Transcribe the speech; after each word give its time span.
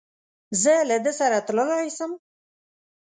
زه 0.61 0.73
له 0.89 0.97
ده 1.05 1.11
سره 1.19 1.37
تللای 1.47 1.87
سم؟ 1.97 2.11